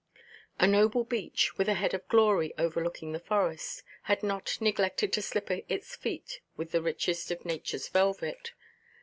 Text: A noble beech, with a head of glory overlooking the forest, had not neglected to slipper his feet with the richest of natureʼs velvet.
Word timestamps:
A 0.59 0.65
noble 0.65 1.03
beech, 1.03 1.55
with 1.59 1.69
a 1.69 1.75
head 1.75 1.93
of 1.93 2.07
glory 2.07 2.55
overlooking 2.57 3.11
the 3.11 3.19
forest, 3.19 3.83
had 4.05 4.23
not 4.23 4.57
neglected 4.59 5.13
to 5.13 5.21
slipper 5.21 5.59
his 5.67 5.95
feet 5.95 6.41
with 6.57 6.71
the 6.71 6.81
richest 6.81 7.29
of 7.29 7.41
natureʼs 7.41 7.91
velvet. 7.91 8.53